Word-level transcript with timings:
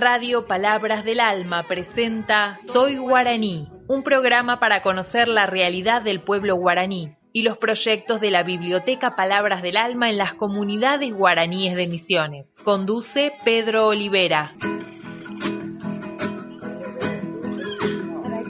Radio 0.00 0.46
Palabras 0.46 1.04
del 1.04 1.20
Alma 1.20 1.64
presenta 1.64 2.58
Soy 2.66 2.96
Guaraní, 2.96 3.68
un 3.86 4.02
programa 4.02 4.58
para 4.58 4.82
conocer 4.82 5.28
la 5.28 5.44
realidad 5.44 6.00
del 6.00 6.22
pueblo 6.22 6.56
guaraní 6.56 7.16
y 7.34 7.42
los 7.42 7.58
proyectos 7.58 8.18
de 8.20 8.30
la 8.30 8.42
Biblioteca 8.42 9.14
Palabras 9.14 9.62
del 9.62 9.76
Alma 9.76 10.08
en 10.08 10.16
las 10.16 10.32
comunidades 10.32 11.12
guaraníes 11.14 11.76
de 11.76 11.86
Misiones. 11.86 12.56
Conduce 12.64 13.32
Pedro 13.44 13.88
Olivera. 13.88 14.54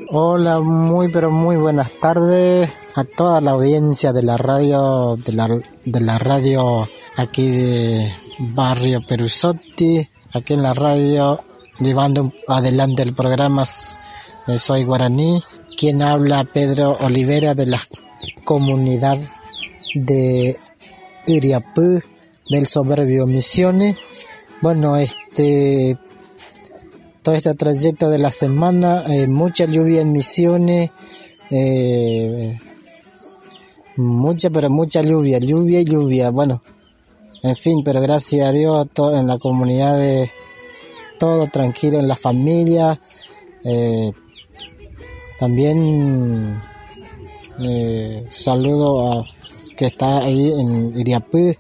Hola, 0.09 0.61
muy 0.61 1.09
pero 1.09 1.33
muy 1.33 1.57
buenas 1.57 1.91
tardes 2.01 2.73
a 2.95 3.05
toda 3.05 3.41
la 3.41 3.51
audiencia 3.51 4.13
de 4.13 4.23
la 4.23 4.37
radio, 4.37 5.17
de 5.17 5.33
la, 5.33 5.49
de 5.85 6.01
la 6.01 6.19
radio 6.19 6.89
aquí 7.21 7.49
de 7.49 8.13
Barrio 8.39 9.03
Perusotti, 9.07 10.09
aquí 10.33 10.55
en 10.55 10.63
la 10.63 10.75
radio, 10.75 11.45
llevando 11.79 12.33
adelante 12.49 13.03
el 13.03 13.15
programa 13.15 13.65
de 14.47 14.59
Soy 14.59 14.85
Guaraní. 14.85 15.43
Quien 15.77 16.03
habla, 16.03 16.45
Pedro 16.45 16.97
Olivera, 17.01 17.55
de 17.55 17.67
la 17.67 17.79
comunidad 18.45 19.19
de 19.95 20.57
Iriapú, 21.27 22.01
del 22.49 22.67
Soberbio 22.67 23.27
Misiones. 23.27 23.97
Bueno, 24.63 24.97
este, 24.97 25.97
todo 27.23 27.35
este 27.35 27.55
trayecto 27.55 28.11
de 28.11 28.19
la 28.19 28.31
semana, 28.31 29.05
eh, 29.09 29.27
mucha 29.27 29.67
lluvia 29.67 30.03
en 30.03 30.13
Misiones, 30.13 30.91
eh, 31.51 32.59
mucha, 33.97 34.51
pero 34.51 34.71
mucha 34.71 35.03
lluvia, 35.03 35.39
lluvia 35.39 35.81
y 35.81 35.85
lluvia. 35.85 36.31
Bueno, 36.31 36.63
en 37.43 37.57
fin, 37.57 37.83
pero 37.85 38.01
gracias 38.01 38.49
a 38.49 38.53
Dios 38.53 38.87
todo, 38.93 39.19
en 39.19 39.27
la 39.27 39.39
comunidad 39.39 39.97
de 39.97 40.31
todo 41.19 41.47
tranquilo 41.49 41.99
en 41.99 42.09
la 42.09 42.17
familia. 42.17 43.01
Eh, 43.65 44.13
también 45.39 46.61
eh, 47.59 48.27
saludo 48.31 49.13
a 49.13 49.25
que 49.77 49.87
está 49.87 50.19
ahí 50.19 50.51
en 50.51 50.99
Iriapú. 50.99 51.55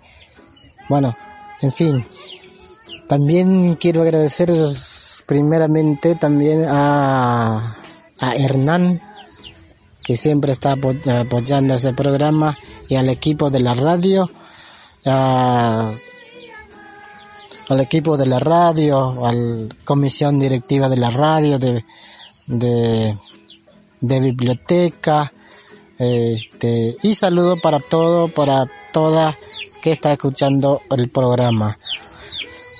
Bueno, 0.88 1.16
en 1.62 1.72
fin. 1.72 2.04
También 3.08 3.74
quiero 3.76 4.02
agradecer 4.02 4.50
primeramente 5.26 6.14
también 6.14 6.64
a, 6.68 7.76
a 8.18 8.36
Hernán, 8.36 9.00
que 10.02 10.16
siempre 10.16 10.52
está 10.52 10.72
apoyando 10.72 11.74
ese 11.74 11.92
programa, 11.92 12.58
y 12.88 12.96
al 12.96 13.08
equipo 13.08 13.50
de 13.50 13.60
la 13.60 13.74
radio 13.74 14.30
al 15.04 15.94
equipo 17.80 18.16
de 18.16 18.26
la 18.26 18.40
radio, 18.40 19.26
a 19.26 19.32
la 19.32 19.68
comisión 19.84 20.38
directiva 20.38 20.88
de 20.88 20.96
la 20.96 21.10
radio, 21.10 21.58
de, 21.58 21.84
de, 22.46 24.20
biblioteca, 24.20 25.32
este, 25.98 26.96
y 27.02 27.14
saludo 27.14 27.56
para 27.58 27.78
todo, 27.80 28.28
para 28.28 28.66
toda 28.92 29.36
que 29.80 29.92
está 29.92 30.12
escuchando 30.12 30.82
el 30.90 31.08
programa. 31.08 31.78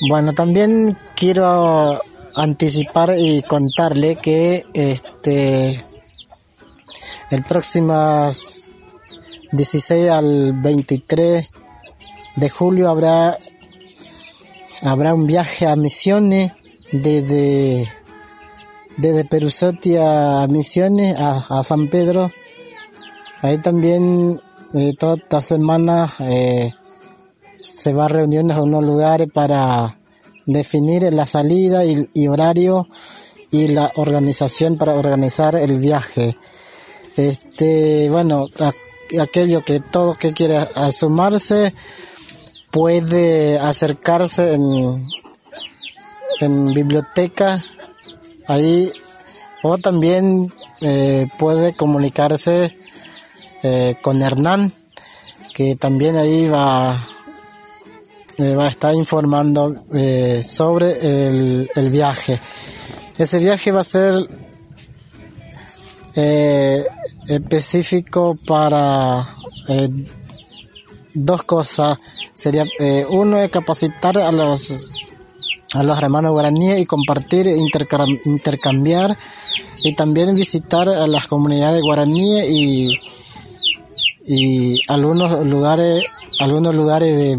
Bueno, 0.09 0.33
también 0.33 0.99
quiero 1.15 2.01
anticipar 2.35 3.15
y 3.19 3.43
contarle 3.43 4.17
que 4.17 4.65
este 4.73 5.85
el 7.31 7.45
próximo 7.45 8.29
16 9.53 10.11
al 10.11 10.53
23 10.55 11.49
de 12.41 12.49
julio 12.49 12.89
habrá, 12.89 13.39
habrá 14.81 15.13
un 15.13 15.27
viaje 15.27 15.67
a 15.67 15.77
Misiones 15.77 16.53
desde, 16.91 17.87
desde 18.97 19.25
Perusotti 19.27 19.97
a 19.99 20.47
Misiones, 20.49 21.17
a, 21.19 21.63
San 21.63 21.89
Pedro. 21.89 22.33
Ahí 23.43 23.59
también 23.59 24.41
eh, 24.73 24.95
toda 24.99 25.17
esta 25.17 25.43
semana 25.43 26.11
eh, 26.21 26.73
se 27.61 27.93
va 27.93 28.07
a 28.07 28.09
reuniones 28.09 28.57
a 28.57 28.63
unos 28.63 28.85
lugares 28.85 29.29
para 29.33 29.99
definir 30.47 31.03
la 31.13 31.27
salida 31.27 31.85
y, 31.85 32.27
horario 32.27 32.89
y 33.51 33.69
la 33.69 33.93
organización 33.97 34.79
para 34.79 34.95
organizar 34.95 35.57
el 35.57 35.77
viaje. 35.77 36.39
Este, 37.19 38.09
bueno, 38.09 38.47
aquello 39.21 39.63
que 39.63 39.81
todos 39.81 40.17
que 40.17 40.33
quieran 40.33 40.69
sumarse, 40.91 41.75
puede 42.71 43.59
acercarse 43.59 44.55
en, 44.55 45.07
en 46.41 46.75
biblioteca 46.75 47.63
ahí 48.47 48.93
o 49.63 49.79
también 49.79 50.53
eh, 50.81 51.27
puede 51.39 51.75
comunicarse 51.75 52.77
eh, 53.63 53.97
con 54.03 54.23
Hernán 54.23 54.73
que 55.53 55.77
también 55.77 56.17
ahí 56.17 56.49
va 56.49 57.07
eh, 58.39 58.55
va 58.55 58.65
a 58.65 58.69
estar 58.69 58.95
informando 58.95 59.85
sobre 60.43 61.27
el, 61.27 61.71
el, 61.75 61.91
viaje. 61.91 62.39
Ese 63.19 63.39
viaje 63.39 63.71
va 63.71 63.81
a 63.81 63.85
ser 63.85 64.15
específico 67.29 68.39
para 68.47 69.29
dos 71.15 71.43
cosas. 71.43 71.99
Sería, 72.35 72.65
eh, 72.79 73.07
uno 73.09 73.39
es 73.39 73.51
capacitar 73.51 74.19
a 74.19 74.33
los, 74.33 74.93
a 75.75 75.83
los 75.83 75.99
hermanos 76.03 76.33
guaraníes 76.33 76.79
y 76.81 76.87
compartir, 76.87 77.47
intercambiar 78.25 79.17
y 79.83 79.95
también 79.95 80.35
visitar 80.35 80.89
a 80.89 81.07
las 81.07 81.27
comunidades 81.27 81.83
guaraníes 81.83 82.49
y, 82.49 83.01
y 84.27 84.81
algunos 84.89 85.47
lugares, 85.47 86.05
algunos 86.39 86.75
lugares 86.75 87.39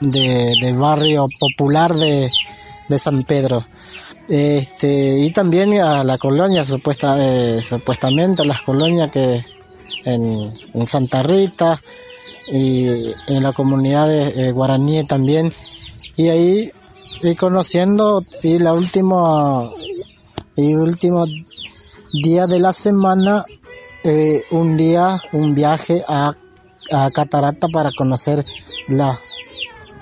de, 0.00 0.54
de, 0.60 0.72
barrio 0.72 1.28
popular 1.38 1.94
de, 1.94 2.30
de 2.88 2.98
San 2.98 3.22
Pedro. 3.22 3.66
Este, 4.28 5.18
y 5.18 5.30
también 5.32 5.74
a 5.80 6.04
la 6.04 6.16
colonia, 6.16 6.64
supuesta, 6.64 7.16
eh, 7.18 7.60
supuestamente 7.60 8.42
a 8.42 8.44
las 8.44 8.62
colonias 8.62 9.10
que 9.10 9.44
en, 10.04 10.52
en 10.74 10.86
Santa 10.86 11.22
Rita, 11.22 11.80
y 12.52 13.14
en 13.28 13.42
la 13.42 13.52
comunidad 13.52 14.06
de 14.08 14.48
eh, 14.48 14.52
guaraní 14.52 15.04
también. 15.04 15.52
Y 16.16 16.28
ahí 16.28 16.70
y 17.22 17.34
conociendo 17.34 18.24
y 18.42 18.58
la 18.58 18.74
última 18.74 19.62
y 20.54 20.74
último 20.74 21.24
día 22.22 22.46
de 22.46 22.60
la 22.60 22.72
semana 22.74 23.44
eh, 24.04 24.42
un 24.50 24.76
día 24.76 25.18
un 25.32 25.54
viaje 25.54 26.04
a, 26.06 26.34
a 26.92 27.10
Catarata 27.10 27.68
para 27.68 27.90
conocer 27.96 28.44
la 28.88 29.18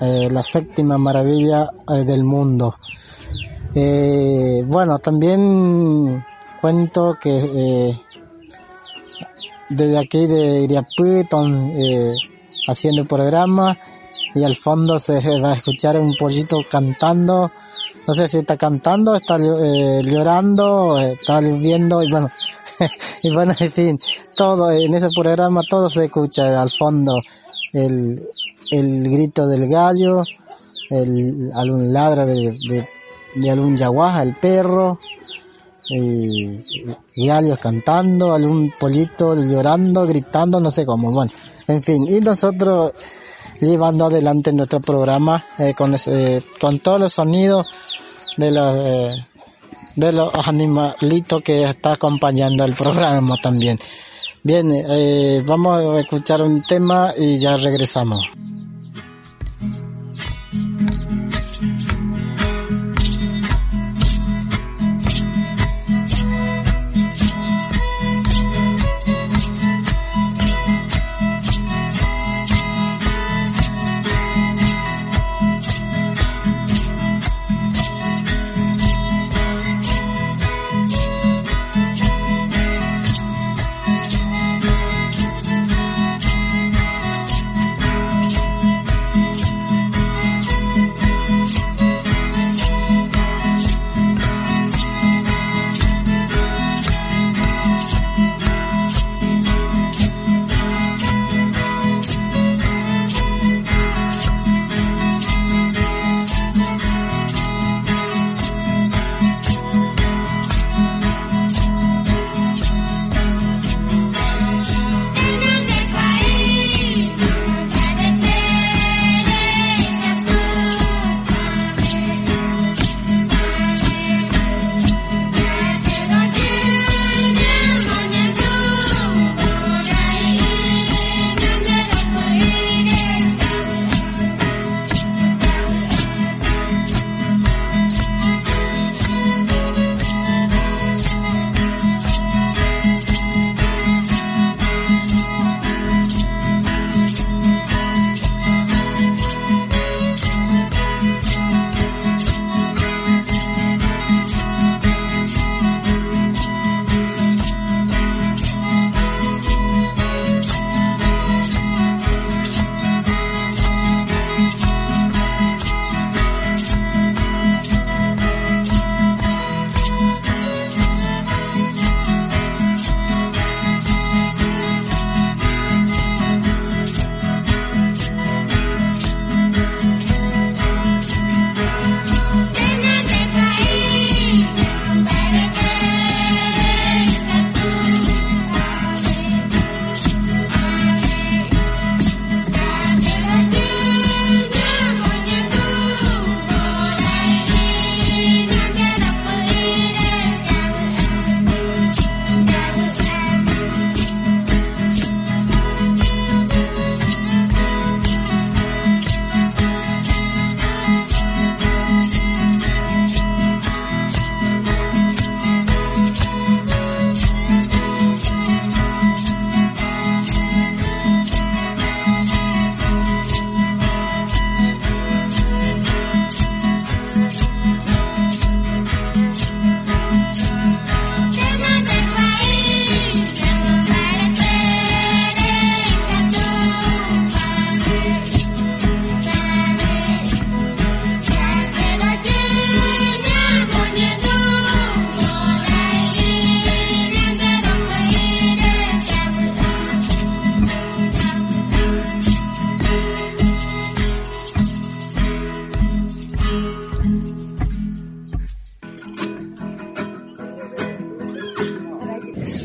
eh, 0.01 0.27
la 0.29 0.43
séptima 0.43 0.97
maravilla 0.97 1.69
del 2.05 2.23
mundo. 2.23 2.75
Bueno 3.73 4.97
también 4.99 6.25
cuento 6.59 7.15
que 7.21 7.95
desde 9.71 9.97
aquí 9.97 10.27
de 10.27 10.63
Iriapú, 10.63 11.05
eh, 11.05 12.15
haciendo 12.67 13.05
programa 13.05 13.77
y 14.33 14.43
al 14.43 14.55
fondo 14.55 14.99
se 14.99 15.19
va 15.39 15.51
a 15.51 15.55
escuchar 15.55 15.97
un 15.97 16.15
pollito 16.15 16.63
cantando. 16.69 17.51
No 18.07 18.13
sé 18.13 18.27
si 18.27 18.39
está 18.39 18.57
cantando, 18.57 19.15
está 19.15 19.37
eh, 19.37 20.01
llorando, 20.03 20.99
está 20.99 21.39
viendo 21.39 22.01
y 22.01 22.09
bueno, 22.09 22.31
y 23.23 23.33
bueno, 23.33 23.53
en 23.59 23.71
fin, 23.71 23.99
todo 24.35 24.71
en 24.71 24.93
ese 24.93 25.09
programa 25.09 25.61
todo 25.69 25.89
se 25.89 26.05
escucha 26.05 26.61
al 26.61 26.69
fondo 26.69 27.15
el, 27.73 28.21
el 28.71 29.09
grito 29.09 29.47
del 29.47 29.67
gallo, 29.67 30.23
el 30.89 31.51
algún 31.53 31.93
ladra 31.93 32.25
de 32.25 32.87
algún 33.49 33.77
yaguaja, 33.77 34.23
el 34.23 34.35
perro, 34.35 34.97
y, 35.93 36.59
y 37.15 37.27
gallos 37.27 37.57
cantando, 37.59 38.33
algún 38.33 38.73
pollito 38.79 39.35
llorando, 39.35 40.05
gritando, 40.07 40.59
no 40.59 40.71
sé 40.71 40.85
cómo, 40.85 41.11
bueno, 41.11 41.31
en 41.71 41.81
fin, 41.81 42.07
y 42.07 42.19
nosotros 42.19 42.93
llevando 43.59 44.05
adelante 44.05 44.51
nuestro 44.51 44.79
programa 44.79 45.45
eh, 45.59 45.73
con, 45.75 45.95
con 46.59 46.79
todos 46.79 46.99
los 46.99 47.13
sonidos 47.13 47.65
de 48.37 48.51
los, 48.51 48.75
eh, 48.77 49.25
de 49.95 50.11
los 50.11 50.47
animalitos 50.47 51.41
que 51.41 51.63
está 51.63 51.93
acompañando 51.93 52.65
el 52.65 52.73
programa 52.73 53.35
también. 53.41 53.79
Bien, 54.43 54.71
eh, 54.73 55.43
vamos 55.45 55.95
a 55.95 55.99
escuchar 55.99 56.41
un 56.41 56.63
tema 56.63 57.13
y 57.15 57.37
ya 57.37 57.55
regresamos. 57.55 58.25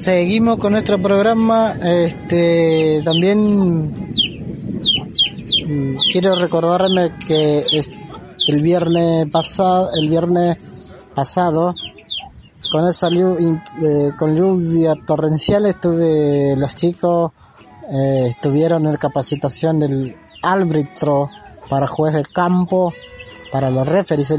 Seguimos 0.06 0.58
con 0.58 0.72
nuestro 0.74 1.02
programa. 1.02 1.74
Este, 1.82 3.02
también 3.04 3.90
mm, 5.66 5.96
quiero 6.12 6.36
recordarme 6.36 7.10
que 7.26 7.64
el 8.46 8.62
viernes 8.62 9.28
pasado, 9.32 9.90
el 9.94 10.08
viernes 10.08 10.58
pasado, 11.12 11.74
con 12.70 12.86
esa 12.86 13.08
eh, 13.08 14.12
con 14.16 14.36
lluvia 14.36 14.94
torrencial, 15.04 15.66
estuve 15.66 16.54
los 16.56 16.72
chicos 16.76 17.32
eh, 17.90 18.26
estuvieron 18.28 18.86
en 18.86 18.94
capacitación 18.94 19.80
del 19.80 20.16
árbitro 20.40 21.28
para 21.68 21.88
juez 21.88 22.14
del 22.14 22.28
campo, 22.28 22.94
para 23.50 23.70
los 23.70 23.88
referees 23.88 24.30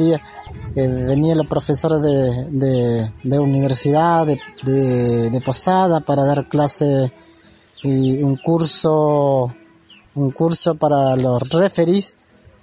sería 0.78 0.98
que 0.98 1.06
venían 1.06 1.38
los 1.38 1.48
profesores 1.48 2.02
de, 2.02 3.12
de, 3.24 3.40
universidad, 3.40 4.26
de, 4.28 5.30
de, 5.30 5.42
posada 5.42 6.00
para 6.02 6.26
dar 6.26 6.48
clase 6.48 7.12
y 7.84 8.22
un 8.24 8.38
curso, 8.38 9.54
un 10.16 10.32
curso 10.32 10.76
para 10.76 11.16
los 11.16 11.50
referees. 11.50 12.16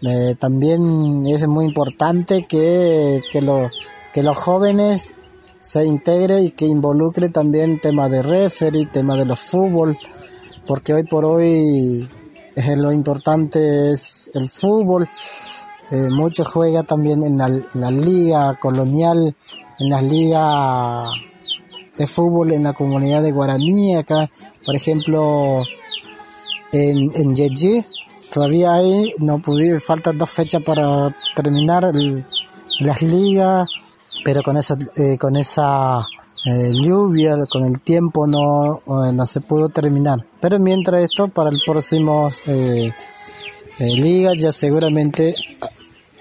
Eh, 0.03 0.35
también 0.39 1.25
es 1.27 1.47
muy 1.49 1.65
importante 1.65 2.47
que, 2.47 3.23
que, 3.33 3.41
lo, 3.41 3.71
que 4.13 4.23
los 4.23 4.37
jóvenes 4.37 5.13
se 5.61 5.85
integren 5.85 6.45
y 6.45 6.51
que 6.51 6.67
involucre 6.67 7.31
también 7.31 7.81
tema 7.81 8.09
de 8.09 8.23
referee, 8.23 8.87
tema 8.87 9.17
de 9.17 9.25
los 9.25 9.41
fútbol, 9.41 9.97
porque 10.67 10.93
hoy 10.93 11.05
por 11.05 11.25
hoy 11.25 12.07
eh, 12.55 12.77
lo 12.77 12.93
importante 12.93 13.93
es 13.93 14.31
el 14.35 14.51
fútbol 14.51 15.09
eh, 15.91 16.09
muchos 16.11 16.49
juegan 16.49 16.87
también 16.87 17.23
en 17.23 17.37
la, 17.37 17.91
liga 17.91 18.59
colonial, 18.59 19.37
en 19.79 19.91
las 19.91 20.03
ligas 20.03 21.11
de 21.97 22.07
fútbol 22.07 22.53
en 22.53 22.65
la 22.65 22.73
comunidad 22.73 23.23
de 23.23 23.33
Guaraní, 23.33 23.97
acá, 23.97 24.31
por 24.65 24.75
ejemplo, 24.75 25.63
en, 26.73 27.11
en 27.15 27.35
Yeji, 27.35 27.85
todavía 28.33 28.75
hay, 28.75 29.13
no 29.19 29.41
pude, 29.41 29.79
faltan 29.79 30.19
dos 30.19 30.31
fechas 30.31 30.63
para 30.63 31.15
terminar 31.37 31.93
las 32.81 33.03
ligas, 33.03 33.69
pero 34.25 34.43
con 34.43 34.57
esa, 34.57 34.77
eh, 34.97 35.19
con 35.19 35.37
esa 35.37 36.07
eh, 36.47 36.73
lluvia, 36.73 37.37
con 37.47 37.65
el 37.65 37.81
tiempo 37.81 38.27
no, 38.27 38.81
no 38.87 39.27
se 39.27 39.41
pudo 39.43 39.69
terminar. 39.69 40.25
Pero 40.41 40.59
mientras 40.59 41.03
esto, 41.03 41.29
para 41.29 41.51
el 41.51 41.61
próximo 41.65 42.29
eh, 43.79 43.87
liga 43.87 44.35
ya 44.35 44.53
seguramente 44.53 45.35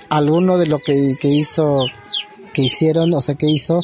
alguno 0.10 0.58
de 0.58 0.68
lo 0.68 0.80
que, 0.80 1.18
hizo, 1.24 1.86
que 2.54 2.62
hicieron, 2.64 3.14
o 3.14 3.22
sea, 3.22 3.36
que 3.36 3.48
hizo 3.48 3.82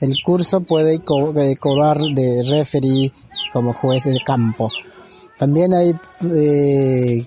el 0.00 0.22
curso 0.22 0.60
puede 0.60 0.96
eh, 0.96 1.56
cobrar 1.56 1.98
de 1.98 2.42
referee 2.42 3.12
como 3.52 3.72
juez 3.72 4.04
de 4.04 4.18
campo. 4.24 4.70
También 5.38 5.72
hay, 5.72 5.94
eh, 6.34 7.24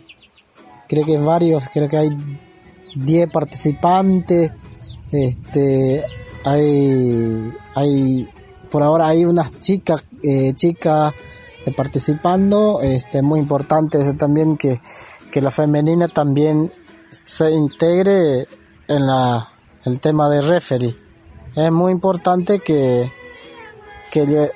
creo 0.88 1.06
que 1.06 1.18
varios, 1.18 1.64
creo 1.74 1.90
que 1.90 1.98
hay 1.98 2.10
10 2.96 3.30
participantes, 3.32 4.52
este, 5.12 6.04
hay, 6.44 7.52
hay, 7.76 8.28
por 8.70 8.84
ahora 8.84 9.08
hay 9.08 9.26
unas 9.26 9.60
chicas, 9.60 10.06
eh, 10.24 10.54
chicas 10.54 11.14
participando, 11.76 12.80
este, 12.82 13.22
muy 13.22 13.40
importante 13.40 14.00
es 14.00 14.18
también 14.18 14.56
que, 14.56 14.80
que 15.32 15.42
la 15.42 15.52
femenina 15.52 16.08
también 16.08 16.72
se 17.24 17.52
integre 17.52 18.48
en 18.88 19.06
la, 19.06 19.50
el 19.86 20.00
tema 20.00 20.30
de 20.30 20.42
referee. 20.42 20.96
Es 21.56 21.72
muy 21.72 21.92
importante 21.92 22.60
que, 22.60 23.12
que, 24.12 24.22
ellos, 24.22 24.50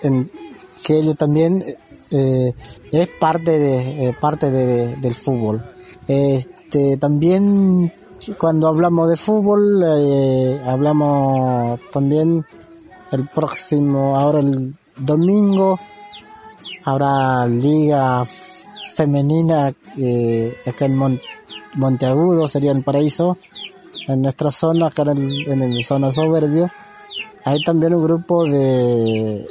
que 0.84 1.00
ellos 1.00 1.18
también 1.18 1.64
eh, 2.12 2.54
es 2.92 3.08
parte 3.08 3.58
de 3.58 4.10
eh, 4.10 4.16
parte 4.20 4.52
de, 4.52 4.96
del 4.98 5.14
fútbol. 5.14 5.64
Este, 6.08 6.98
también 6.98 7.92
cuando 8.38 8.68
hablamos 8.68 9.10
de 9.10 9.18
fútbol 9.18 9.84
eh, 9.84 10.62
hablamos 10.66 11.80
también 11.92 12.46
el 13.12 13.28
próximo 13.28 14.20
ahora 14.20 14.40
el 14.40 14.76
domingo 14.96 15.80
habrá 16.84 17.48
liga 17.48 18.24
femenina 18.96 19.74
eh, 19.98 20.56
acá 20.66 20.86
en 20.86 20.96
Monte 20.96 21.24
Monteagudo 21.76 22.48
sería 22.48 22.72
el 22.72 22.84
paraíso, 22.84 23.38
en 24.08 24.22
nuestra 24.22 24.52
zona, 24.52 24.88
acá 24.88 25.04
en 25.04 25.18
el, 25.18 25.62
en 25.62 25.84
zona 25.84 26.12
soberbio, 26.12 26.70
hay 27.46 27.64
también 27.64 27.96
un 27.96 28.04
grupo 28.04 28.46
de, 28.46 29.46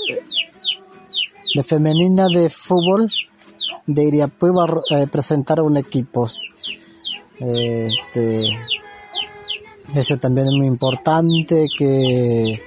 de 1.55 1.63
femenina 1.63 2.29
de 2.29 2.49
fútbol 2.51 3.11
de 3.87 4.05
Iriapueba 4.05 4.67
a 4.91 5.01
eh, 5.01 5.07
presentar 5.07 5.61
un 5.61 5.77
equipo. 5.77 6.29
Este, 7.39 8.59
eso 9.95 10.17
también 10.19 10.49
es 10.49 10.53
muy 10.53 10.67
importante 10.67 11.67
que, 11.77 12.63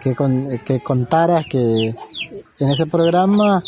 que, 0.00 0.14
con, 0.14 0.58
que 0.58 0.80
contaras 0.80 1.46
que 1.46 1.94
en 2.58 2.70
ese 2.70 2.86
programa 2.86 3.62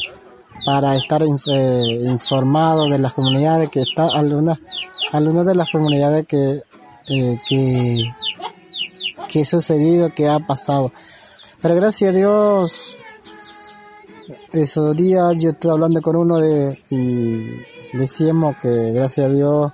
para 0.65 0.97
estar 0.97 1.23
eh, 1.23 2.01
informado 2.05 2.89
de 2.89 2.99
las 2.99 3.15
comunidades 3.15 3.69
que 3.71 3.83
está 3.83 4.07
algunas 4.07 4.59
algunas 5.13 5.47
de 5.47 5.55
las 5.55 5.71
comunidades 5.71 6.27
que 6.27 6.63
eh, 7.09 7.39
que 7.47 8.05
que 9.29 9.41
ha 9.41 9.45
sucedido 9.45 10.15
que 10.15 10.29
ha 10.29 10.39
pasado. 10.41 10.93
Pero 11.61 11.75
gracias 11.77 12.11
a 12.11 12.17
Dios 12.17 12.99
esos 14.53 14.97
días 14.97 15.37
yo 15.43 15.51
estoy 15.51 15.71
hablando 15.71 16.01
con 16.01 16.17
uno 16.17 16.39
de 16.39 16.79
y 16.91 17.97
decíamos 17.97 18.57
que 18.57 18.93
gracias 18.93 19.31
a 19.31 19.33
Dios 19.33 19.73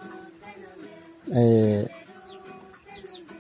eh, 1.32 1.88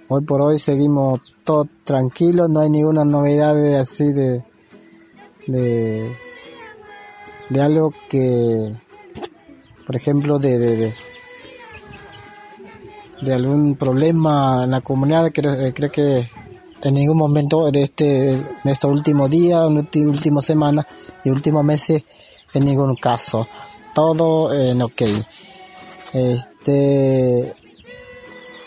hoy 0.08 0.22
por 0.22 0.42
hoy 0.42 0.58
seguimos 0.58 1.20
todos 1.42 1.66
tranquilos 1.82 2.48
no 2.48 2.60
hay 2.60 2.70
ninguna 2.70 3.04
novedad 3.04 3.54
de 3.54 3.78
así 3.78 4.12
de 4.12 4.44
de 5.46 6.16
de 7.50 7.60
algo 7.60 7.92
que, 8.08 8.74
por 9.84 9.96
ejemplo, 9.96 10.38
de, 10.38 10.58
de, 10.58 10.94
de, 13.20 13.34
algún 13.34 13.76
problema 13.76 14.62
en 14.64 14.70
la 14.70 14.80
comunidad, 14.80 15.30
creo, 15.32 15.54
eh, 15.54 15.74
creo 15.74 15.92
que 15.92 16.28
en 16.82 16.94
ningún 16.94 17.18
momento 17.18 17.68
en 17.68 17.76
este 17.76 18.30
en 18.30 18.46
estos 18.64 18.90
últimos 18.90 19.28
días, 19.28 19.60
en 19.68 20.06
últimas 20.08 20.44
semanas 20.44 20.86
y 21.24 21.30
últimos 21.30 21.62
meses, 21.64 22.04
en 22.54 22.64
ningún 22.64 22.94
caso. 22.96 23.46
Todo 23.94 24.54
en 24.54 24.80
ok. 24.80 25.02
Este. 26.12 27.54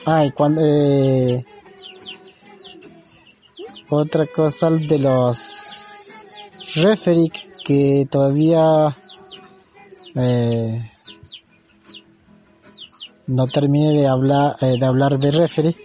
Ay, 0.06 0.32
cuando. 0.32 0.62
Eh, 0.64 1.46
otra 3.90 4.26
cosa 4.28 4.72
de 4.72 4.98
los 4.98 6.50
referees 6.76 7.32
que 7.64 8.08
todavía 8.10 8.98
eh, 10.16 10.92
no 13.28 13.48
termine 13.48 13.94
de 13.94 14.08
hablar 14.08 14.56
eh, 14.62 14.78
de 14.78 14.86
hablar 14.86 15.18
de 15.18 15.32
referee. 15.32 15.76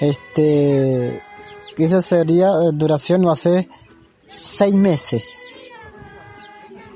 Este 0.00 1.22
esa 1.76 2.02
sería 2.02 2.48
eh, 2.48 2.70
duración 2.72 3.26
va 3.26 3.32
a 3.32 3.36
ser 3.36 3.68
seis 4.26 4.74
meses. 4.74 5.46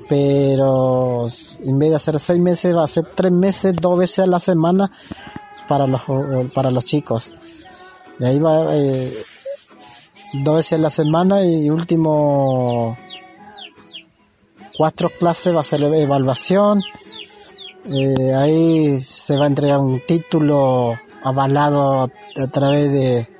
Pero 0.09 1.25
en 1.59 1.79
vez 1.79 1.89
de 1.89 1.95
hacer 1.95 2.19
seis 2.19 2.39
meses 2.39 2.75
va 2.75 2.83
a 2.83 2.87
ser 2.87 3.05
tres 3.15 3.31
meses 3.31 3.73
dos 3.79 3.97
veces 3.97 4.19
a 4.19 4.27
la 4.27 4.39
semana 4.39 4.91
para 5.67 5.87
los 5.87 6.01
para 6.53 6.69
los 6.69 6.83
chicos. 6.83 7.33
De 8.19 8.27
ahí 8.27 8.37
va 8.37 8.67
dos 10.33 10.55
veces 10.57 10.73
a 10.73 10.81
la 10.81 10.89
semana 10.89 11.43
y 11.45 11.69
último 11.69 12.97
cuatro 14.77 15.09
clases 15.09 15.55
va 15.55 15.61
a 15.61 15.63
ser 15.63 15.83
evaluación. 15.83 16.81
Eh, 17.85 18.33
ahí 18.33 19.01
se 19.01 19.37
va 19.37 19.45
a 19.45 19.47
entregar 19.47 19.79
un 19.79 20.01
título 20.05 20.97
avalado 21.23 22.03
a 22.03 22.47
través 22.47 22.91
de 22.91 23.33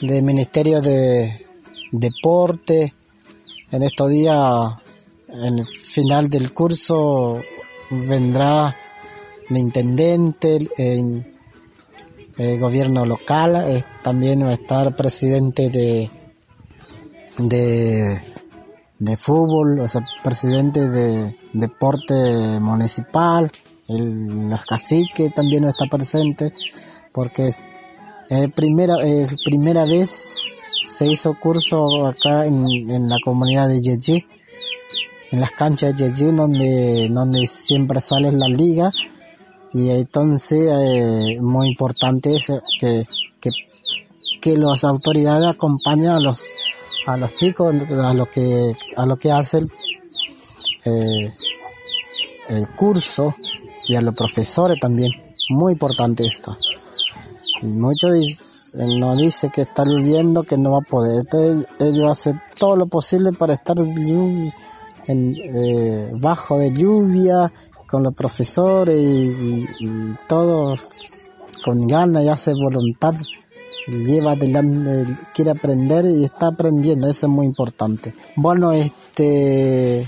del 0.00 0.22
Ministerio 0.22 0.80
de 0.80 1.46
Deporte. 1.90 2.94
En 3.70 3.82
estos 3.82 4.10
días, 4.10 4.72
en 5.28 5.58
el 5.58 5.66
final 5.66 6.30
del 6.30 6.52
curso, 6.52 7.40
vendrá 7.90 8.74
el 9.50 9.56
intendente, 9.56 10.58
el, 10.76 11.34
gobierno 12.60 13.04
local, 13.04 13.56
eh, 13.56 13.82
también 14.00 14.44
va 14.44 14.50
a 14.50 14.54
estar 14.54 14.86
el 14.86 14.94
presidente 14.94 15.70
de, 15.70 16.08
de 17.38 18.22
de 18.98 19.16
fútbol, 19.16 19.80
o 19.80 19.88
sea, 19.88 20.02
presidente 20.22 20.88
de 20.88 21.36
deporte 21.52 22.14
municipal, 22.60 23.50
el 23.88 24.50
cacique 24.68 25.30
también 25.30 25.62
no 25.62 25.68
está 25.68 25.86
presente, 25.86 26.52
porque 27.12 27.48
es, 27.48 27.62
primera, 28.54 28.96
es 29.02 29.36
primera 29.44 29.84
vez 29.84 30.58
se 30.88 31.06
hizo 31.06 31.38
curso 31.38 32.06
acá 32.06 32.44
en, 32.44 33.08
la 33.08 33.16
comunidad 33.24 33.68
de 33.68 33.80
Yeji, 33.80 34.26
en 35.30 35.40
las 35.40 35.52
canchas 35.52 35.94
de 35.94 36.08
Yeji 36.08 36.32
donde, 36.32 37.08
donde 37.10 37.46
siempre 37.46 38.00
sale 38.00 38.32
la 38.32 38.48
liga. 38.48 38.90
Y 39.72 39.90
entonces 39.90 40.68
eh, 40.72 41.38
muy 41.40 41.68
importante 41.68 42.34
es 42.34 42.50
que, 42.80 43.06
que, 43.40 43.50
que 44.40 44.56
las 44.56 44.82
autoridades 44.84 45.46
acompañen 45.46 46.10
a 46.10 46.20
los 46.20 46.42
a 47.08 47.16
los 47.16 47.32
chicos 47.32 47.74
a 47.90 48.12
lo 48.12 48.26
que 48.26 48.76
a 48.96 49.06
lo 49.06 49.16
que 49.16 49.32
hace 49.32 49.58
el, 49.58 49.70
eh, 50.84 51.34
el 52.48 52.68
curso 52.74 53.34
y 53.86 53.96
a 53.96 54.02
los 54.02 54.14
profesores 54.14 54.78
también. 54.78 55.10
Muy 55.50 55.72
importante 55.72 56.26
esto. 56.26 56.56
Y 57.62 57.66
muchos 57.66 58.72
no 58.74 59.16
dice 59.16 59.50
que 59.50 59.62
está 59.62 59.84
lloviendo 59.84 60.42
que 60.42 60.58
no 60.58 60.72
va 60.72 60.78
a 60.78 60.82
poder. 60.82 61.20
Entonces 61.20 61.66
ellos 61.80 62.10
hacen 62.10 62.40
todo 62.58 62.76
lo 62.76 62.86
posible 62.86 63.32
para 63.32 63.54
estar 63.54 63.76
eh, 65.08 66.10
bajo 66.12 66.58
de 66.58 66.72
lluvia 66.72 67.50
con 67.86 68.02
los 68.02 68.14
profesores 68.14 69.00
y, 69.00 69.66
todos 70.26 71.30
con 71.64 71.80
ganas 71.80 72.24
y 72.24 72.28
hace 72.28 72.52
voluntad, 72.52 73.14
lleva 73.88 74.32
adelante, 74.32 75.14
quiere 75.34 75.50
aprender 75.50 76.04
y 76.04 76.24
está 76.24 76.48
aprendiendo, 76.48 77.08
eso 77.08 77.26
es 77.26 77.32
muy 77.32 77.46
importante. 77.46 78.14
Bueno, 78.36 78.72
este, 78.72 80.06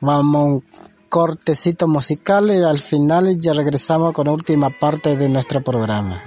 vamos 0.00 0.36
a 0.36 0.44
un 0.44 0.64
cortecito 1.08 1.88
musical 1.88 2.50
y 2.50 2.62
al 2.62 2.78
final 2.78 3.38
ya 3.38 3.52
regresamos 3.52 4.14
con 4.14 4.26
la 4.26 4.32
última 4.32 4.70
parte 4.70 5.16
de 5.16 5.28
nuestro 5.28 5.62
programa. 5.62 6.22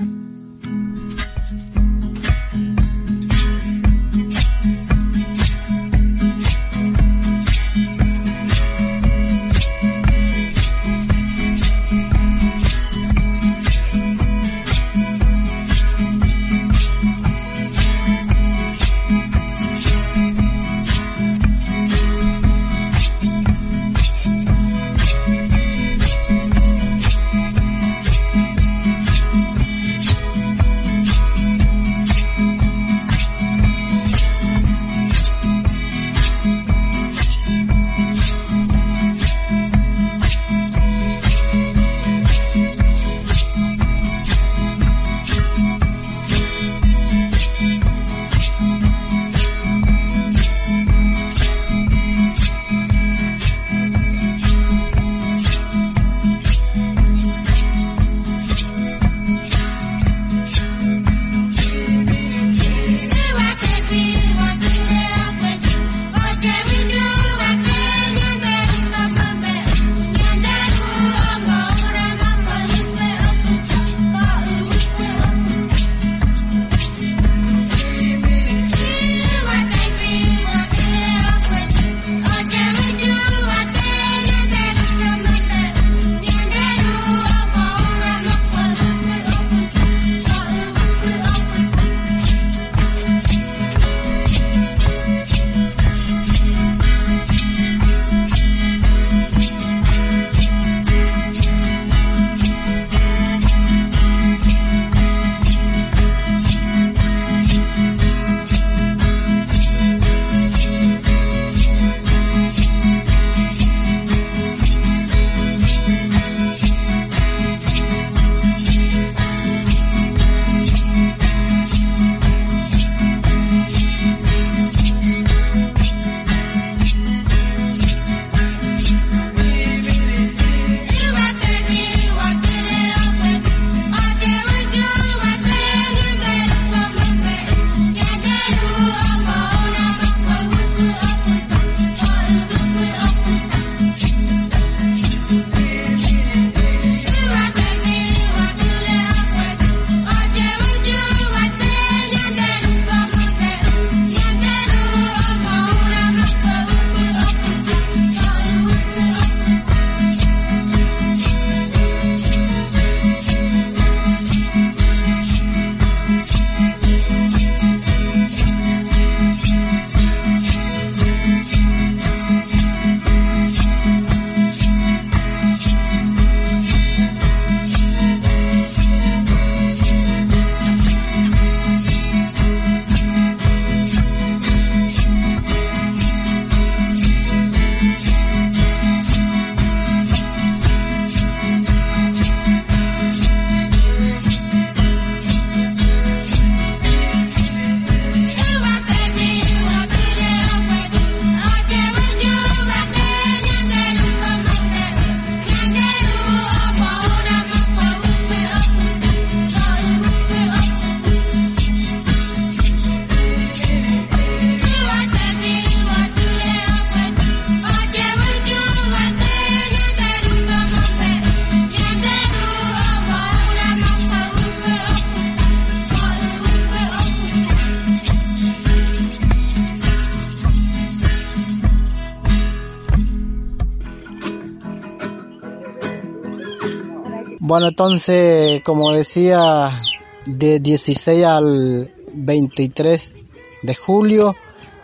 Bueno, 237.53 237.67
entonces, 237.67 238.63
como 238.63 238.93
decía, 238.93 239.79
de 240.25 240.59
16 240.59 241.23
al 241.23 241.91
23 242.11 243.13
de 243.61 243.75
julio 243.75 244.35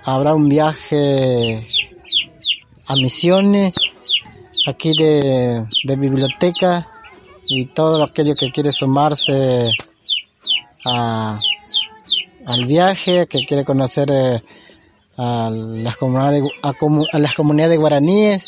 habrá 0.04 0.36
un 0.36 0.48
viaje 0.48 1.66
a 2.86 2.96
Misiones, 2.96 3.74
aquí 4.68 4.94
de, 4.96 5.66
biblioteca 5.98 6.88
y 7.48 7.66
todo 7.66 8.04
aquello 8.04 8.36
que 8.36 8.52
quiere 8.52 8.72
sumarse 8.72 9.72
al 10.86 11.40
viaje, 12.68 13.26
que 13.26 13.48
quiere 13.48 13.66
conocer 13.66 14.12
eh, 14.12 14.44
a, 15.18 15.50
las 15.50 15.98
comunidades 15.98 17.80
guaraníes, 17.80 18.48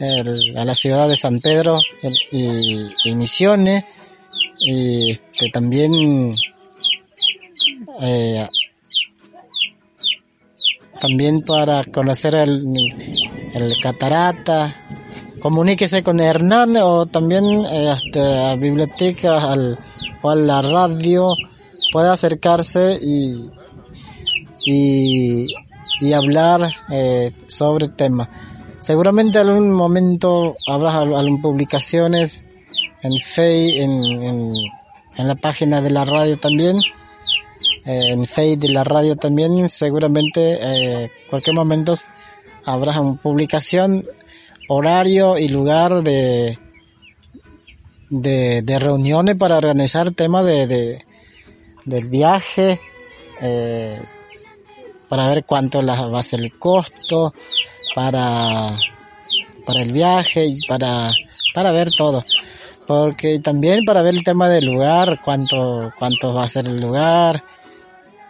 a 0.00 0.64
la 0.64 0.74
ciudad 0.74 1.08
de 1.08 1.16
San 1.16 1.40
Pedro 1.40 1.80
y, 2.32 3.14
Misiones, 3.14 3.84
y 4.58 5.10
este, 5.10 5.50
también 5.50 6.34
eh, 8.02 8.48
también 11.00 11.42
para 11.42 11.84
conocer 11.84 12.34
el, 12.34 12.64
el 13.54 13.74
catarata, 13.82 14.72
comuníquese 15.40 16.02
con 16.02 16.20
Hernán 16.20 16.76
o 16.78 17.06
también 17.06 17.44
eh, 17.44 17.88
hasta 17.90 18.50
a 18.50 18.56
bibliotecas 18.56 19.44
al, 19.44 19.78
o 20.22 20.30
a 20.30 20.34
la 20.36 20.62
radio, 20.62 21.28
puede 21.92 22.08
acercarse 22.08 22.98
y, 23.02 23.50
y, 24.64 25.46
y 26.00 26.12
hablar 26.12 26.68
eh, 26.90 27.32
sobre 27.46 27.86
el 27.86 27.92
tema. 27.96 28.28
Seguramente 28.86 29.40
en 29.40 29.48
algún 29.48 29.72
momento 29.72 30.54
habrá 30.68 30.98
algunas 30.98 31.42
publicaciones 31.42 32.46
en 33.02 33.18
Facebook, 33.18 33.80
en, 33.82 34.54
en, 35.16 35.26
la 35.26 35.34
página 35.34 35.82
de 35.82 35.90
la 35.90 36.04
radio 36.04 36.38
también 36.38 36.76
eh, 37.84 38.10
en 38.12 38.24
Facebook 38.26 38.62
de 38.62 38.68
la 38.68 38.84
radio 38.84 39.16
también, 39.16 39.68
seguramente 39.68 40.58
eh, 40.60 41.10
cualquier 41.28 41.56
momento 41.56 41.94
habrá 42.64 43.00
una 43.00 43.20
publicación, 43.20 44.04
horario 44.68 45.36
y 45.36 45.48
lugar 45.48 46.04
de, 46.04 46.56
de, 48.08 48.78
reuniones 48.78 49.34
para 49.34 49.58
organizar 49.58 50.12
temas 50.12 50.46
de, 50.46 50.68
de, 50.68 51.04
del 51.86 52.08
viaje, 52.08 52.80
eh, 53.40 54.00
para 55.08 55.26
ver 55.26 55.44
cuánto 55.44 55.84
va 55.84 56.20
a 56.20 56.22
ser 56.22 56.40
el 56.40 56.56
costo, 56.56 57.34
para, 57.96 58.68
para 59.64 59.80
el 59.80 59.90
viaje 59.90 60.44
y 60.46 60.60
para, 60.66 61.10
para 61.54 61.72
ver 61.72 61.88
todo. 61.96 62.22
Porque 62.86 63.38
también 63.38 63.86
para 63.86 64.02
ver 64.02 64.14
el 64.14 64.22
tema 64.22 64.50
del 64.50 64.66
lugar, 64.66 65.22
cuánto, 65.24 65.94
cuánto 65.98 66.34
va 66.34 66.44
a 66.44 66.48
ser 66.48 66.66
el 66.66 66.78
lugar, 66.78 67.42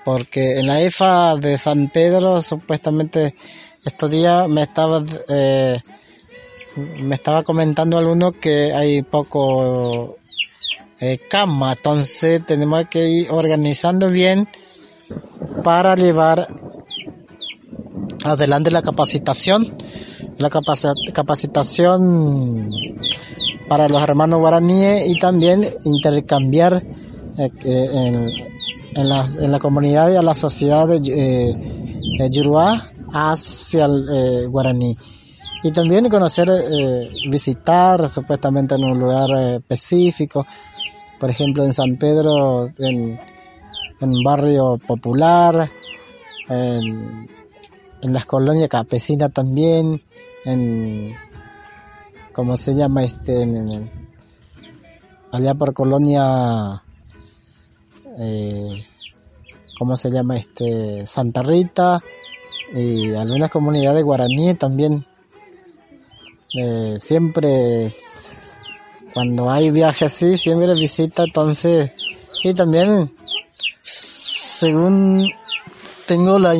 porque 0.05 0.61
en 0.61 0.69
la 0.69 0.81
EFA 0.81 1.35
de 1.35 1.59
San 1.59 1.89
Pedro 1.89 2.41
supuestamente 2.41 3.35
estos 3.85 4.09
días 4.09 4.49
me 4.49 4.63
estaba 4.63 5.05
eh, 5.29 5.81
me 7.01 7.17
estaba 7.17 7.43
comentando 7.43 7.99
alguno 7.99 8.31
que 8.31 8.73
hay 8.73 9.03
poco 9.03 10.17
eh, 11.01 11.19
cama, 11.29 11.73
entonces 11.73 12.47
tenemos 12.47 12.85
que 12.89 13.09
ir 13.09 13.33
organizando 13.33 14.09
bien 14.09 14.49
para 15.65 15.97
llevar 15.97 16.47
adelante 18.25 18.71
la 18.71 18.83
capacitación, 18.83 19.67
la 20.39 20.51
capacitación 20.51 22.71
para 23.69 23.89
los 23.89 24.03
hermanos 24.03 24.41
guaraníes 24.41 25.09
y 25.09 25.19
también 25.19 25.67
intercambiar 25.85 26.83
eh, 27.39 27.51
en, 27.65 28.29
en 28.95 29.09
la, 29.09 29.25
en 29.39 29.53
la 29.53 29.59
comunidad 29.59 30.11
y 30.11 30.17
a 30.17 30.23
la 30.23 30.35
sociedad 30.35 30.89
de 30.89 31.01
eh, 31.07 32.31
Yoruba 32.31 32.93
hacia 33.13 33.85
el 33.87 34.09
eh, 34.11 34.47
guaraní. 34.47 34.97
Y 35.63 35.73
también 35.73 36.09
conocer, 36.09 36.49
visitar 37.29 38.09
supuestamente 38.09 38.77
en 38.77 38.85
un 38.85 38.99
lugar 38.99 39.31
específico, 39.57 40.47
por 41.19 41.31
ejemplo 41.31 41.65
en 41.65 41.73
San 41.73 41.97
Pedro, 41.97 42.67
en, 42.79 43.19
en 44.01 44.11
un 44.11 44.23
barrio 44.23 44.77
popular, 44.87 45.69
en, 46.49 47.29
en 48.03 48.13
las 48.13 48.27
colonias 48.27 48.69
campesinas 48.69 49.33
también, 49.33 50.03
en, 50.45 51.15
¿cómo 52.33 52.57
se 52.57 52.75
llama? 52.75 53.05
Este, 53.05 53.43
en, 53.43 53.91
allá 55.33 55.55
por 55.55 55.75
colonia 55.75 56.83
eh, 58.19 58.87
¿cómo 59.79 59.97
se 59.97 60.11
llama? 60.11 60.37
Este, 60.37 61.07
Santa 61.07 61.43
Rita 61.43 62.03
y 62.73 63.15
algunas 63.15 63.51
comunidades 63.51 64.03
guaraní 64.05 64.55
también. 64.55 65.07
Eh, 66.55 66.97
siempre, 66.99 67.91
cuando 69.13 69.51
hay 69.51 69.71
viajes 69.71 70.15
así, 70.15 70.37
siempre 70.37 70.73
visita, 70.75 71.25
entonces, 71.25 71.91
y 72.43 72.55
también, 72.55 73.13
según 73.83 75.29
tengo 76.07 76.39
la, 76.39 76.55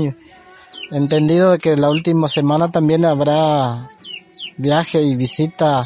entendido 0.91 1.59
que 1.59 1.77
la 1.77 1.91
última 1.91 2.29
semana 2.29 2.71
también 2.71 3.05
habrá 3.05 3.91
viaje 4.57 5.03
y 5.03 5.17
visita 5.17 5.85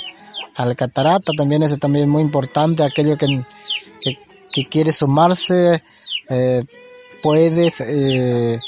al 0.57 0.77
catarata, 0.77 1.33
también 1.37 1.63
eso 1.63 1.77
también 1.77 2.05
es 2.05 2.11
muy 2.11 2.23
importante, 2.23 2.83
aquello 2.83 3.17
que, 3.17 3.45
que 4.03 4.19
que 4.53 4.67
quiere 4.67 4.93
sumarse, 4.93 5.83
eh, 6.29 6.61
puede, 7.23 7.73
eh, 7.81 8.59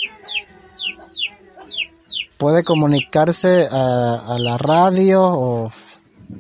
puede 2.39 2.65
comunicarse 2.65 3.69
a, 3.71 4.37
la 4.39 4.59
radio 4.59 5.23
o, 5.23 5.69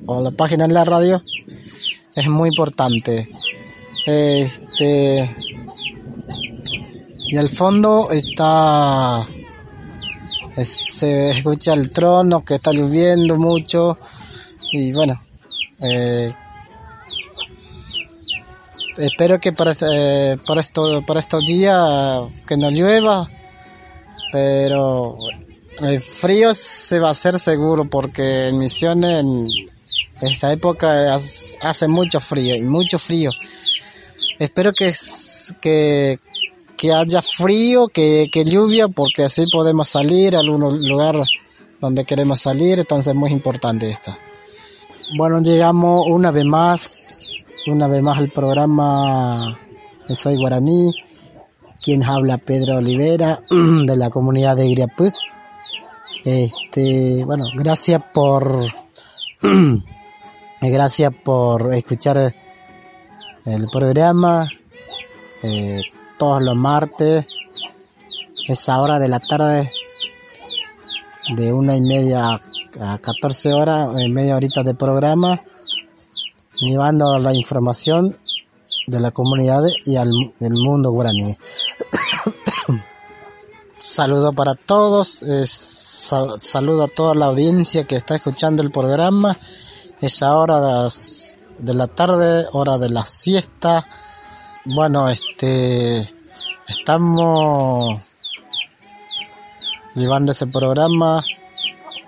o, 0.07 0.19
a 0.19 0.23
la 0.23 0.31
página 0.31 0.67
de 0.67 0.75
la 0.75 0.85
radio. 0.85 1.23
Es 2.15 2.29
muy 2.29 2.51
importante. 2.51 3.29
Este, 4.07 5.35
y 7.29 7.37
al 7.37 7.49
fondo 7.49 8.11
está, 8.11 9.27
se 10.57 11.31
escucha 11.31 11.73
el 11.75 11.91
trono 11.91 12.45
que 12.45 12.55
está 12.55 12.73
lloviendo 12.73 13.37
mucho 13.37 13.99
y 14.71 14.93
bueno, 14.93 15.23
eh, 15.81 16.33
espero 18.99 19.41
que 19.41 19.53
para, 19.53 19.75
eh, 19.81 20.37
para, 20.47 20.61
esto, 20.61 21.05
para 21.07 21.21
estos 21.21 21.45
días 21.45 22.23
que 22.47 22.57
no 22.57 22.71
llueva, 22.71 23.29
pero 24.33 25.17
el 25.81 26.01
frío 26.01 26.55
se 26.55 26.99
va 26.99 27.09
a 27.09 27.13
hacer 27.13 27.39
seguro 27.39 27.89
porque 27.89 28.49
en 28.49 28.59
Misiones 28.59 29.25
en 30.23 30.29
esta 30.29 30.53
época 30.53 31.15
hace 31.15 31.89
mucho 31.89 32.21
frío 32.21 32.55
y 32.55 32.63
mucho 32.63 32.99
frío. 32.99 33.31
Espero 34.39 34.73
que, 34.73 34.93
que, 35.61 36.19
que 36.83 36.93
haya 36.93 37.23
frío, 37.23 37.87
que, 37.87 38.29
que 38.33 38.43
lluvia, 38.43 38.89
porque 38.89 39.23
así 39.23 39.45
podemos 39.53 39.89
salir 39.89 40.35
a 40.35 40.41
algún 40.41 40.85
lugar 40.89 41.15
donde 41.81 42.05
queremos 42.05 42.41
salir, 42.41 42.81
entonces 42.81 43.13
es 43.13 43.17
muy 43.17 43.31
importante 43.31 43.89
esto. 43.89 44.13
Bueno, 45.17 45.41
llegamos 45.41 46.05
una 46.09 46.33
vez 46.33 46.45
más 46.45 47.47
una 47.69 47.87
vez 47.87 48.03
más 48.03 48.19
al 48.19 48.31
programa 48.31 49.57
Soy 50.09 50.37
Guaraní, 50.37 50.93
quien 51.81 52.03
habla 52.03 52.39
Pedro 52.39 52.79
Olivera 52.79 53.41
de 53.87 53.97
la 53.97 54.11
comunidad 54.11 54.57
de 54.57 54.67
Iriapú. 54.67 55.13
Este, 56.25 57.25
bueno, 57.25 57.45
gracias 57.55 58.03
por 58.13 58.59
gracias 60.61 61.13
por 61.23 61.73
escuchar 61.75 62.35
el 63.47 63.69
programa 63.71 64.49
eh, 65.45 65.81
todos 66.23 66.41
los 66.41 66.55
martes 66.55 67.27
esa 68.47 68.81
hora 68.81 69.01
de 69.01 69.09
la 69.09 69.19
tarde 69.19 69.73
de 71.35 71.53
una 71.53 71.75
y 71.75 71.81
media 71.81 72.41
a 72.81 72.99
14 72.99 73.53
horas, 73.53 73.89
media 74.09 74.37
horita 74.37 74.63
de 74.63 74.73
programa 74.73 75.43
llevando 76.61 77.19
la 77.19 77.35
información 77.35 78.17
de 78.87 79.01
la 79.01 79.11
comunidad 79.11 79.65
y 79.85 79.97
al 79.97 80.13
del 80.39 80.53
mundo 80.53 80.93
guaraní. 80.93 81.37
saludo 83.77 84.33
para 84.33 84.55
todos, 84.55 85.25
saludo 86.39 86.85
a 86.85 86.89
toda 86.89 87.17
la 87.17 87.27
audiencia 87.27 87.83
que 87.83 87.97
está 87.97 88.15
escuchando 88.15 88.63
el 88.63 88.71
programa. 88.71 89.37
Es 90.01 90.23
ahora 90.23 90.87
de 91.59 91.75
la 91.75 91.89
tarde, 91.89 92.47
hora 92.53 92.79
de 92.79 92.91
la 92.91 93.05
siesta. 93.05 93.89
Bueno, 94.65 95.09
este, 95.09 96.09
estamos 96.69 98.01
llevando 99.97 100.31
ese 100.31 100.47
programa 100.47 101.25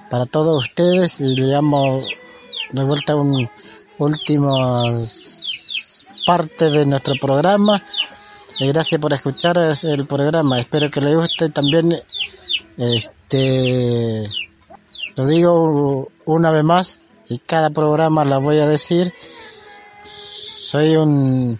para 0.08 0.24
todos 0.26 0.62
ustedes 0.62 1.20
y 1.20 1.34
le 1.34 1.48
damos 1.48 2.04
de 2.70 2.84
vuelta 2.84 3.16
un, 3.16 3.50
últimas 3.98 6.06
partes 6.24 6.72
de 6.72 6.86
nuestro 6.86 7.16
programa. 7.20 7.82
gracias 8.60 9.00
por 9.00 9.12
escuchar 9.12 9.58
el 9.82 10.06
programa. 10.06 10.60
Espero 10.60 10.92
que 10.92 11.00
les 11.00 11.16
guste 11.16 11.48
también. 11.48 12.00
Este, 12.76 14.30
lo 15.16 15.26
digo 15.26 16.08
una 16.24 16.52
vez 16.52 16.62
más 16.62 17.00
y 17.28 17.38
cada 17.38 17.70
programa 17.70 18.24
la 18.24 18.38
voy 18.38 18.60
a 18.60 18.68
decir. 18.68 19.12
Soy 20.04 20.94
un, 20.94 21.58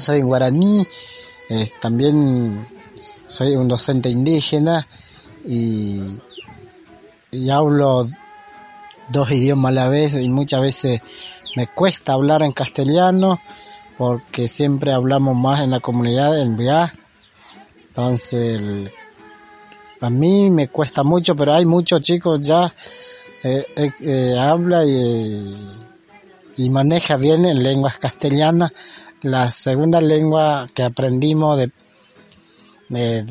soy 0.00 0.20
un 0.20 0.26
guaraní, 0.26 0.86
también 1.80 2.66
soy 3.26 3.56
un 3.56 3.68
docente 3.68 4.08
indígena 4.10 4.86
y, 5.46 6.00
hablo 7.50 8.04
dos 9.10 9.30
idiomas 9.30 9.70
a 9.70 9.74
la 9.74 9.88
vez 9.88 10.14
y 10.14 10.28
muchas 10.28 10.60
veces 10.60 11.00
me 11.56 11.66
cuesta 11.66 12.12
hablar 12.12 12.42
en 12.42 12.52
castellano 12.52 13.40
porque 13.96 14.48
siempre 14.48 14.92
hablamos 14.92 15.36
más 15.36 15.62
en 15.62 15.70
la 15.70 15.80
comunidad 15.80 16.40
en 16.40 16.56
BIA. 16.56 16.94
Entonces, 17.88 18.90
a 20.00 20.10
mí 20.10 20.50
me 20.50 20.68
cuesta 20.68 21.02
mucho, 21.02 21.34
pero 21.34 21.54
hay 21.54 21.64
muchos 21.64 22.00
chicos 22.00 22.38
ya 22.40 22.72
eh, 23.42 23.66
eh, 23.76 23.90
eh 24.02 24.38
habla 24.38 24.84
y, 24.84 25.56
y, 26.56 26.70
maneja 26.70 27.16
bien 27.16 27.44
en 27.44 27.62
lenguas 27.62 27.98
castellanas. 27.98 28.72
La 29.22 29.50
segunda 29.50 30.00
lengua 30.00 30.66
que 30.74 30.82
aprendimos 30.82 31.58
de, 32.88 33.26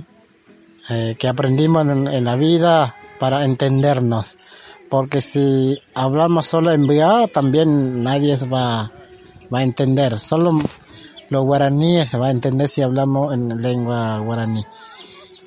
eh, 0.90 1.16
que 1.18 1.28
aprendimos 1.28 1.88
en, 1.88 2.24
la 2.26 2.36
vida 2.36 2.96
para 3.20 3.46
entendernos. 3.46 4.38
Porque 4.90 5.22
si 5.22 5.82
hablamos 5.94 6.48
solo 6.48 6.72
en 6.72 6.88
BIA, 6.88 7.28
también 7.28 8.04
nadie 8.04 8.36
va 8.46 8.92
va 9.54 9.60
a 9.60 9.64
entender. 9.64 10.18
Solo 10.18 10.52
los 11.30 11.44
guaraníes 11.44 12.14
va 12.20 12.28
a 12.28 12.32
entender 12.32 12.68
si 12.68 12.82
hablamos 12.82 13.34
en 13.34 13.62
lengua 13.62 14.20
guaraní. 14.20 14.64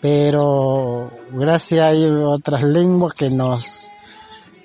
Pero 0.01 1.11
gracias 1.33 1.83
hay 1.83 2.05
otras 2.05 2.63
lenguas 2.63 3.15
que 3.15 3.31
nos, 3.31 3.89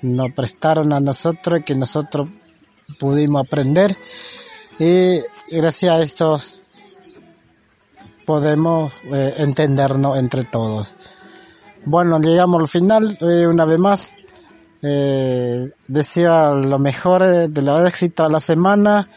nos 0.02 0.32
prestaron 0.32 0.92
a 0.92 1.00
nosotros 1.00 1.60
y 1.60 1.62
que 1.62 1.74
nosotros 1.74 2.28
pudimos 2.98 3.46
aprender. 3.46 3.96
Y 4.78 5.20
gracias 5.50 5.90
a 5.90 6.00
estos 6.00 6.62
podemos 8.24 8.92
eh, 9.04 9.34
entendernos 9.38 10.18
entre 10.18 10.44
todos. 10.44 10.96
Bueno, 11.84 12.20
llegamos 12.20 12.60
al 12.60 12.68
final, 12.68 13.18
eh, 13.20 13.46
una 13.46 13.64
vez 13.64 13.78
más. 13.78 14.12
Eh, 14.82 15.70
deseo 15.86 16.54
lo 16.56 16.78
mejor 16.78 17.48
de 17.48 17.62
los 17.62 17.88
éxitos 17.88 18.26
a 18.26 18.28
la 18.28 18.40
semana 18.40 19.08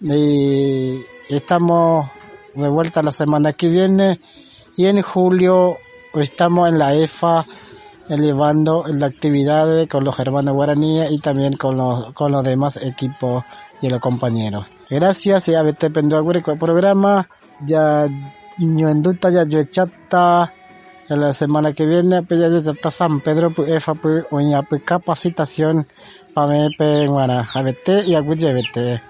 y 0.00 1.00
estamos 1.28 2.06
de 2.54 2.68
vuelta 2.68 3.02
la 3.02 3.12
semana 3.12 3.52
que 3.52 3.68
viene 3.68 4.18
y 4.76 4.86
en 4.86 5.02
julio 5.02 5.76
estamos 6.14 6.68
en 6.70 6.78
la 6.78 6.94
EFA 6.94 7.46
elevando 8.08 8.84
la 8.88 9.06
actividad 9.06 9.86
con 9.88 10.04
los 10.04 10.18
hermanos 10.18 10.54
guaraníes 10.54 11.10
y 11.10 11.18
también 11.18 11.54
con 11.54 11.76
los, 11.76 12.12
con 12.12 12.32
los 12.32 12.44
demás 12.44 12.76
equipos 12.76 13.44
y 13.80 13.90
los 13.90 14.00
compañeros. 14.00 14.66
Gracias 14.88 15.48
y 15.48 15.54
a 15.54 15.62
vete 15.62 15.90
con 16.42 16.54
el 16.54 16.58
programa. 16.58 17.28
Ya 17.64 18.08
duda 19.02 19.30
ya 19.30 19.44
yo 19.44 19.62
chata 19.64 20.52
en 21.08 21.20
la 21.20 21.32
semana 21.32 21.72
que 21.72 21.86
viene 21.86 22.22
pues 22.22 22.40
ya 22.40 22.48
está 22.70 22.90
San 22.90 23.20
Pedro 23.20 23.50
pues 23.50 23.68
EFA 23.68 23.92
oña 24.30 24.62
pues 24.62 24.82
capacitación 24.82 25.86
para 26.34 26.68
me 26.78 27.06
guara 27.06 27.44
y 28.04 28.14
vete 28.52 29.02